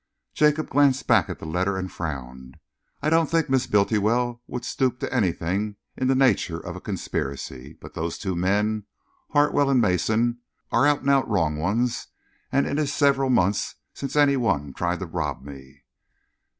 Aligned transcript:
Jacob 0.33 0.67
glanced 0.67 1.05
back 1.05 1.29
at 1.29 1.37
the 1.37 1.45
letter 1.45 1.77
and 1.77 1.91
frowned. 1.91 2.57
"I 3.03 3.11
don't 3.11 3.29
think 3.29 3.51
Miss 3.51 3.67
Bultiwell 3.67 4.41
would 4.47 4.65
stoop 4.65 4.99
to 5.01 5.13
anything 5.13 5.75
in 5.95 6.07
the 6.07 6.15
nature 6.15 6.59
of 6.59 6.75
a 6.75 6.81
conspiracy, 6.81 7.77
but 7.79 7.93
those 7.93 8.17
two 8.17 8.35
men, 8.35 8.87
Hartwell 9.29 9.69
and 9.69 9.79
Mason, 9.79 10.39
are 10.71 10.87
out 10.87 11.01
and 11.01 11.09
out 11.11 11.29
wrong 11.29 11.61
'uns, 11.63 12.07
and 12.51 12.65
it 12.65 12.79
is 12.79 12.91
several 12.91 13.29
months 13.29 13.75
since 13.93 14.15
any 14.15 14.37
one 14.37 14.73
tried 14.73 14.97
to 15.01 15.05
rob 15.05 15.43
me." 15.43 15.83